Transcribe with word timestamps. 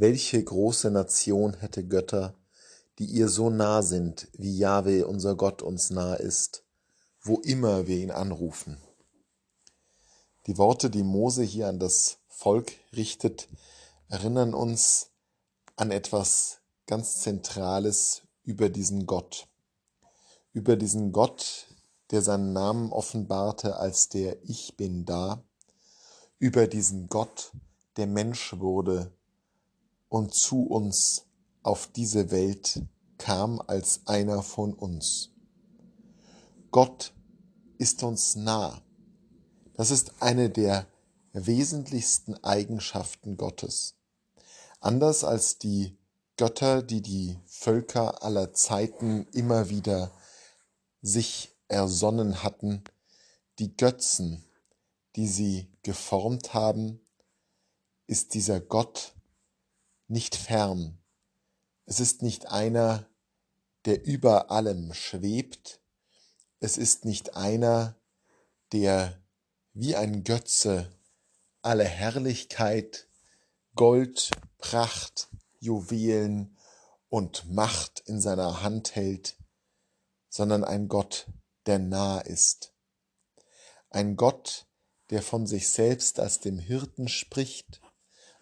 Welche 0.00 0.42
große 0.42 0.90
Nation 0.90 1.52
hätte 1.52 1.86
Götter, 1.86 2.34
die 2.98 3.04
ihr 3.04 3.28
so 3.28 3.50
nah 3.50 3.82
sind, 3.82 4.28
wie 4.32 4.56
Jahwe, 4.56 5.06
unser 5.06 5.34
Gott, 5.36 5.60
uns 5.60 5.90
nah 5.90 6.14
ist, 6.14 6.64
wo 7.20 7.38
immer 7.40 7.86
wir 7.86 7.98
ihn 7.98 8.10
anrufen? 8.10 8.82
Die 10.46 10.56
Worte, 10.56 10.88
die 10.88 11.02
Mose 11.02 11.42
hier 11.42 11.68
an 11.68 11.78
das 11.78 12.16
Volk 12.28 12.72
richtet, 12.96 13.50
erinnern 14.08 14.54
uns 14.54 15.10
an 15.76 15.90
etwas 15.90 16.60
ganz 16.86 17.20
Zentrales 17.20 18.22
über 18.42 18.70
diesen 18.70 19.04
Gott. 19.04 19.48
Über 20.54 20.76
diesen 20.76 21.12
Gott, 21.12 21.66
der 22.10 22.22
seinen 22.22 22.54
Namen 22.54 22.90
offenbarte 22.90 23.76
als 23.76 24.08
der 24.08 24.42
Ich 24.44 24.78
bin 24.78 25.04
da. 25.04 25.44
Über 26.38 26.68
diesen 26.68 27.08
Gott, 27.08 27.52
der 27.98 28.06
Mensch 28.06 28.58
wurde 28.58 29.12
und 30.10 30.34
zu 30.34 30.64
uns 30.64 31.24
auf 31.62 31.86
diese 31.86 32.30
Welt 32.30 32.82
kam 33.16 33.62
als 33.66 34.02
einer 34.06 34.42
von 34.42 34.74
uns. 34.74 35.30
Gott 36.70 37.14
ist 37.78 38.02
uns 38.02 38.36
nah. 38.36 38.82
Das 39.74 39.90
ist 39.90 40.20
eine 40.20 40.50
der 40.50 40.86
wesentlichsten 41.32 42.34
Eigenschaften 42.44 43.36
Gottes. 43.36 43.94
Anders 44.80 45.24
als 45.24 45.58
die 45.58 45.96
Götter, 46.36 46.82
die 46.82 47.02
die 47.02 47.38
Völker 47.46 48.22
aller 48.22 48.52
Zeiten 48.52 49.26
immer 49.32 49.68
wieder 49.68 50.10
sich 51.02 51.54
ersonnen 51.68 52.42
hatten, 52.42 52.82
die 53.58 53.76
Götzen, 53.76 54.44
die 55.16 55.28
sie 55.28 55.70
geformt 55.82 56.52
haben, 56.52 57.00
ist 58.06 58.34
dieser 58.34 58.60
Gott 58.60 59.14
nicht 60.10 60.36
fern. 60.36 60.98
Es 61.86 62.00
ist 62.00 62.22
nicht 62.22 62.46
einer, 62.46 63.06
der 63.84 64.04
über 64.04 64.50
allem 64.50 64.92
schwebt. 64.92 65.80
Es 66.58 66.76
ist 66.76 67.04
nicht 67.04 67.36
einer, 67.36 67.96
der 68.72 69.20
wie 69.72 69.96
ein 69.96 70.24
Götze 70.24 70.90
alle 71.62 71.84
Herrlichkeit, 71.84 73.06
Gold, 73.74 74.30
Pracht, 74.58 75.28
Juwelen 75.58 76.56
und 77.08 77.50
Macht 77.50 78.00
in 78.06 78.20
seiner 78.20 78.62
Hand 78.62 78.94
hält, 78.94 79.36
sondern 80.28 80.64
ein 80.64 80.88
Gott, 80.88 81.26
der 81.66 81.78
nah 81.78 82.20
ist. 82.20 82.72
Ein 83.90 84.16
Gott, 84.16 84.66
der 85.10 85.22
von 85.22 85.46
sich 85.46 85.68
selbst 85.68 86.20
als 86.20 86.40
dem 86.40 86.58
Hirten 86.58 87.08
spricht, 87.08 87.80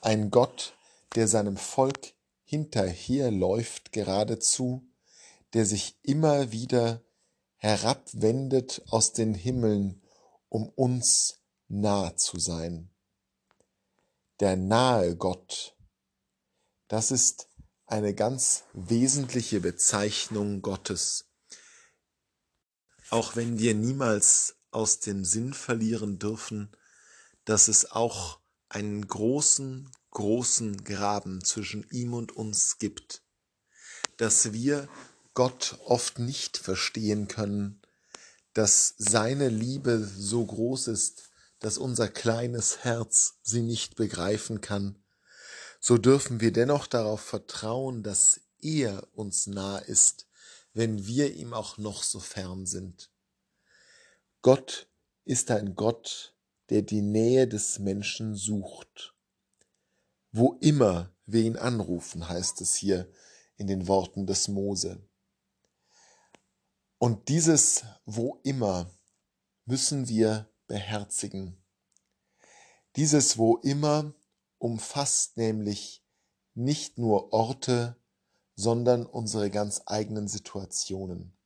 ein 0.00 0.30
Gott, 0.30 0.74
der 1.14 1.28
seinem 1.28 1.56
Volk 1.56 2.14
hinterherläuft 2.44 3.92
geradezu, 3.92 4.88
der 5.54 5.66
sich 5.66 5.98
immer 6.02 6.52
wieder 6.52 7.02
herabwendet 7.56 8.82
aus 8.88 9.12
den 9.12 9.34
Himmeln, 9.34 10.02
um 10.48 10.68
uns 10.68 11.40
nah 11.68 12.16
zu 12.16 12.38
sein. 12.38 12.90
Der 14.40 14.56
nahe 14.56 15.16
Gott, 15.16 15.76
das 16.88 17.10
ist 17.10 17.48
eine 17.86 18.14
ganz 18.14 18.64
wesentliche 18.72 19.60
Bezeichnung 19.60 20.62
Gottes. 20.62 21.28
Auch 23.10 23.36
wenn 23.36 23.58
wir 23.58 23.74
niemals 23.74 24.56
aus 24.70 25.00
dem 25.00 25.24
Sinn 25.24 25.52
verlieren 25.52 26.18
dürfen, 26.18 26.74
dass 27.44 27.68
es 27.68 27.90
auch 27.90 28.40
einen 28.68 29.06
großen, 29.06 29.90
großen 30.12 30.84
Graben 30.84 31.44
zwischen 31.44 31.86
ihm 31.90 32.14
und 32.14 32.32
uns 32.32 32.78
gibt, 32.78 33.22
dass 34.16 34.52
wir 34.52 34.88
Gott 35.34 35.78
oft 35.84 36.18
nicht 36.18 36.56
verstehen 36.56 37.28
können, 37.28 37.82
dass 38.54 38.94
seine 38.98 39.48
Liebe 39.48 39.98
so 39.98 40.44
groß 40.44 40.88
ist, 40.88 41.30
dass 41.58 41.78
unser 41.78 42.08
kleines 42.08 42.84
Herz 42.84 43.38
sie 43.42 43.62
nicht 43.62 43.96
begreifen 43.96 44.60
kann, 44.60 45.02
so 45.80 45.98
dürfen 45.98 46.40
wir 46.40 46.52
dennoch 46.52 46.86
darauf 46.86 47.20
vertrauen, 47.20 48.02
dass 48.02 48.40
er 48.60 49.08
uns 49.14 49.46
nah 49.46 49.78
ist, 49.78 50.28
wenn 50.74 51.06
wir 51.06 51.34
ihm 51.34 51.52
auch 51.54 51.78
noch 51.78 52.02
so 52.02 52.20
fern 52.20 52.66
sind. 52.66 53.10
Gott 54.42 54.88
ist 55.24 55.50
ein 55.50 55.74
Gott, 55.74 56.34
der 56.70 56.82
die 56.82 57.02
Nähe 57.02 57.48
des 57.48 57.78
Menschen 57.78 58.34
sucht. 58.34 59.11
Wo 60.32 60.54
immer 60.60 61.14
wir 61.26 61.42
ihn 61.42 61.56
anrufen, 61.56 62.28
heißt 62.28 62.60
es 62.62 62.74
hier 62.74 63.10
in 63.56 63.66
den 63.66 63.86
Worten 63.86 64.26
des 64.26 64.48
Mose. 64.48 65.06
Und 66.98 67.28
dieses 67.28 67.84
wo 68.06 68.40
immer 68.42 68.90
müssen 69.66 70.08
wir 70.08 70.50
beherzigen. 70.66 71.62
Dieses 72.96 73.38
wo 73.38 73.56
immer 73.58 74.14
umfasst 74.58 75.36
nämlich 75.36 76.04
nicht 76.54 76.98
nur 76.98 77.32
Orte, 77.32 77.96
sondern 78.54 79.04
unsere 79.04 79.50
ganz 79.50 79.82
eigenen 79.86 80.28
Situationen. 80.28 81.36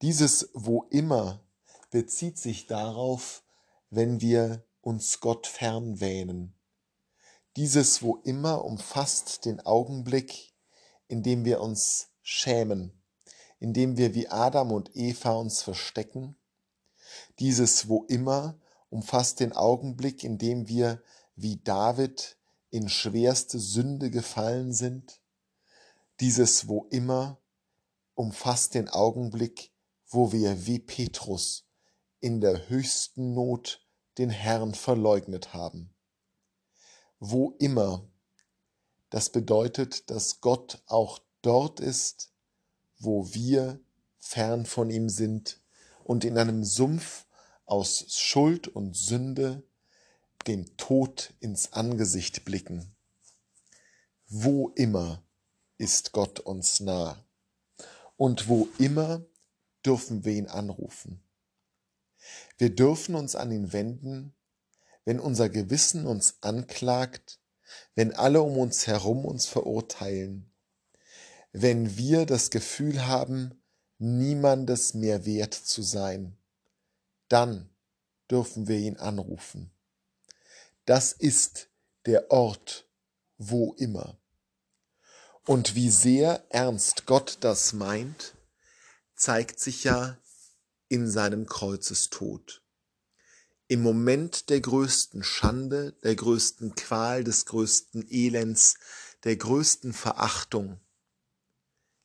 Dieses 0.00 0.50
wo 0.54 0.84
immer 0.90 1.44
bezieht 1.90 2.38
sich 2.38 2.66
darauf, 2.66 3.44
wenn 3.90 4.20
wir 4.20 4.64
uns 4.80 5.20
Gott 5.20 5.46
fernwähnen, 5.46 6.54
dieses 7.56 8.02
wo 8.02 8.16
immer 8.24 8.64
umfasst 8.64 9.44
den 9.44 9.60
Augenblick, 9.60 10.54
in 11.08 11.22
dem 11.22 11.44
wir 11.44 11.60
uns 11.60 12.08
schämen, 12.22 12.92
in 13.58 13.74
dem 13.74 13.98
wir 13.98 14.14
wie 14.14 14.28
Adam 14.28 14.72
und 14.72 14.96
Eva 14.96 15.32
uns 15.32 15.62
verstecken. 15.62 16.36
Dieses 17.40 17.88
wo 17.88 18.04
immer 18.04 18.58
umfasst 18.88 19.40
den 19.40 19.52
Augenblick, 19.52 20.24
in 20.24 20.38
dem 20.38 20.66
wir 20.68 21.02
wie 21.36 21.58
David 21.62 22.38
in 22.70 22.88
schwerste 22.88 23.58
Sünde 23.58 24.10
gefallen 24.10 24.72
sind. 24.72 25.20
Dieses 26.20 26.68
wo 26.68 26.86
immer 26.90 27.38
umfasst 28.14 28.74
den 28.74 28.88
Augenblick, 28.88 29.72
wo 30.08 30.32
wir 30.32 30.66
wie 30.66 30.78
Petrus 30.78 31.66
in 32.20 32.40
der 32.40 32.70
höchsten 32.70 33.34
Not 33.34 33.86
den 34.16 34.30
Herrn 34.30 34.74
verleugnet 34.74 35.52
haben 35.52 35.92
wo 37.24 37.54
immer. 37.60 38.04
Das 39.08 39.30
bedeutet, 39.30 40.10
dass 40.10 40.40
Gott 40.40 40.82
auch 40.86 41.20
dort 41.40 41.78
ist, 41.78 42.32
wo 42.98 43.32
wir 43.32 43.78
fern 44.18 44.66
von 44.66 44.90
ihm 44.90 45.08
sind 45.08 45.60
und 46.02 46.24
in 46.24 46.36
einem 46.36 46.64
Sumpf 46.64 47.26
aus 47.64 48.06
Schuld 48.08 48.66
und 48.66 48.96
Sünde 48.96 49.62
dem 50.48 50.76
Tod 50.76 51.32
ins 51.38 51.72
Angesicht 51.72 52.44
blicken. 52.44 52.92
Wo 54.26 54.70
immer 54.70 55.22
ist 55.78 56.10
Gott 56.10 56.40
uns 56.40 56.80
nah 56.80 57.24
und 58.16 58.48
wo 58.48 58.68
immer 58.78 59.24
dürfen 59.86 60.24
wir 60.24 60.32
ihn 60.32 60.48
anrufen. 60.48 61.22
Wir 62.58 62.74
dürfen 62.74 63.14
uns 63.14 63.36
an 63.36 63.52
ihn 63.52 63.72
wenden, 63.72 64.34
wenn 65.04 65.20
unser 65.20 65.48
Gewissen 65.48 66.06
uns 66.06 66.36
anklagt, 66.40 67.40
wenn 67.94 68.14
alle 68.14 68.42
um 68.42 68.56
uns 68.58 68.86
herum 68.86 69.24
uns 69.24 69.46
verurteilen, 69.46 70.50
wenn 71.52 71.96
wir 71.96 72.26
das 72.26 72.50
Gefühl 72.50 73.06
haben, 73.06 73.62
niemandes 73.98 74.94
mehr 74.94 75.26
wert 75.26 75.54
zu 75.54 75.82
sein, 75.82 76.36
dann 77.28 77.68
dürfen 78.30 78.68
wir 78.68 78.78
ihn 78.78 78.96
anrufen. 78.96 79.70
Das 80.86 81.12
ist 81.12 81.68
der 82.06 82.30
Ort, 82.30 82.88
wo 83.38 83.74
immer. 83.74 84.18
Und 85.44 85.74
wie 85.74 85.90
sehr 85.90 86.44
ernst 86.50 87.06
Gott 87.06 87.38
das 87.40 87.72
meint, 87.72 88.34
zeigt 89.14 89.60
sich 89.60 89.84
ja 89.84 90.16
in 90.88 91.08
seinem 91.10 91.46
Kreuzestod 91.46 92.61
im 93.72 93.80
Moment 93.80 94.50
der 94.50 94.60
größten 94.60 95.24
Schande, 95.24 95.94
der 96.02 96.14
größten 96.14 96.74
Qual, 96.74 97.24
des 97.24 97.46
größten 97.46 98.06
Elends, 98.06 98.74
der 99.24 99.34
größten 99.34 99.94
Verachtung, 99.94 100.78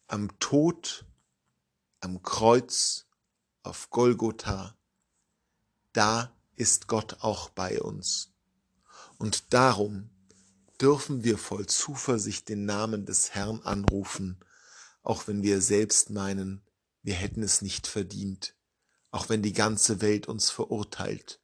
am 0.08 0.40
Tod, 0.40 1.06
am 2.00 2.24
Kreuz, 2.24 3.06
auf 3.64 3.90
Golgotha, 3.90 4.78
da 5.92 6.34
ist 6.56 6.88
Gott 6.88 7.18
auch 7.20 7.50
bei 7.50 7.82
uns. 7.82 8.32
Und 9.18 9.52
darum 9.52 10.10
dürfen 10.80 11.26
wir 11.26 11.38
voll 11.38 11.66
Zuversicht 11.66 12.48
den 12.48 12.64
Namen 12.64 13.06
des 13.06 13.32
Herrn 13.32 13.60
anrufen, 13.64 14.40
auch 15.04 15.28
wenn 15.28 15.44
wir 15.44 15.60
selbst 15.60 16.12
meinen, 16.12 16.66
wir 17.04 17.16
hätten 17.16 17.44
es 17.44 17.62
nicht 17.62 17.88
verdient, 17.88 18.56
auch 19.12 19.28
wenn 19.28 19.42
die 19.42 19.52
ganze 19.52 20.00
Welt 20.00 20.30
uns 20.30 20.50
verurteilt. 20.50 21.42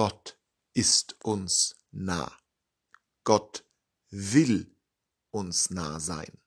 Gott 0.00 0.38
ist 0.72 1.22
uns 1.24 1.76
nah. 1.90 2.32
Gott 3.22 3.66
will 4.08 4.74
uns 5.30 5.68
nah 5.68 6.00
sein. 6.00 6.39